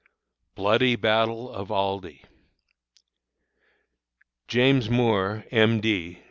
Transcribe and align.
BLOODY 0.55 0.95
BATTLE 0.95 1.51
OF 1.51 1.69
ALDIE. 1.71 2.23
James 4.47 4.89
Moore, 4.89 5.45
M. 5.51 5.79
D. 5.79 6.17